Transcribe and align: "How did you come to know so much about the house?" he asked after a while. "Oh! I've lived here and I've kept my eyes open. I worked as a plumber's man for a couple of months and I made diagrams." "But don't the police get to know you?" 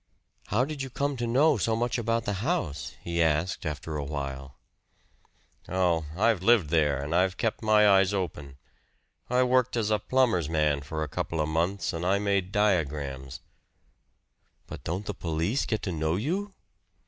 "How 0.47 0.65
did 0.65 0.81
you 0.81 0.89
come 0.89 1.15
to 1.17 1.27
know 1.27 1.57
so 1.57 1.75
much 1.75 1.99
about 1.99 2.25
the 2.25 2.33
house?" 2.41 2.95
he 3.03 3.21
asked 3.21 3.67
after 3.67 3.97
a 3.97 4.03
while. 4.03 4.57
"Oh! 5.69 6.07
I've 6.17 6.41
lived 6.41 6.71
here 6.71 6.97
and 6.97 7.13
I've 7.13 7.37
kept 7.37 7.61
my 7.61 7.87
eyes 7.87 8.11
open. 8.11 8.57
I 9.29 9.43
worked 9.43 9.77
as 9.77 9.91
a 9.91 9.99
plumber's 9.99 10.49
man 10.49 10.81
for 10.81 11.03
a 11.03 11.07
couple 11.07 11.39
of 11.39 11.49
months 11.49 11.93
and 11.93 12.03
I 12.03 12.17
made 12.17 12.51
diagrams." 12.51 13.41
"But 14.65 14.83
don't 14.83 15.05
the 15.05 15.13
police 15.13 15.67
get 15.67 15.83
to 15.83 15.91
know 15.91 16.15
you?" 16.15 16.55